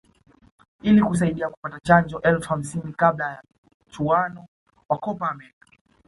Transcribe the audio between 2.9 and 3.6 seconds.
kabla ya